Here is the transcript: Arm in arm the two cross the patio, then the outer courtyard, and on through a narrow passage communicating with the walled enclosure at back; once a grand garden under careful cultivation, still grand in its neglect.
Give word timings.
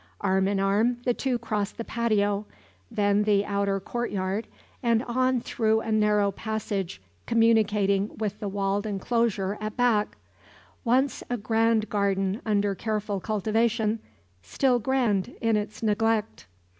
Arm 0.21 0.47
in 0.47 0.59
arm 0.59 0.97
the 1.03 1.13
two 1.13 1.37
cross 1.37 1.69
the 1.71 1.83
patio, 1.83 2.47
then 2.89 3.21
the 3.21 3.45
outer 3.45 3.79
courtyard, 3.79 4.47
and 4.81 5.03
on 5.03 5.39
through 5.39 5.81
a 5.81 5.91
narrow 5.91 6.31
passage 6.31 6.99
communicating 7.27 8.17
with 8.17 8.39
the 8.39 8.47
walled 8.47 8.87
enclosure 8.87 9.59
at 9.61 9.77
back; 9.77 10.17
once 10.83 11.21
a 11.29 11.37
grand 11.37 11.87
garden 11.87 12.41
under 12.47 12.73
careful 12.73 13.19
cultivation, 13.19 13.99
still 14.41 14.79
grand 14.79 15.35
in 15.39 15.55
its 15.55 15.83
neglect. 15.83 16.47